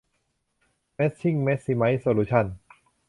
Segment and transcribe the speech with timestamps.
[0.95, 2.45] แม็ทชิ่ง แม็กซิไมซ์ โซลูชั่น